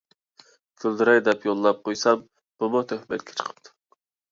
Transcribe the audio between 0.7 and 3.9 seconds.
كۈلدۈرەي دەپ يوللاپ قويسام بۇمۇ تۆھمەتكە چىقىپتۇ.